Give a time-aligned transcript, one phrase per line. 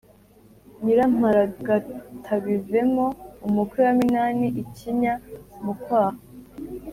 [0.83, 3.05] Nyiramparagatabivemo
[3.47, 5.13] umukwe wa Minani-Ikinya
[5.63, 6.19] mu kwaha.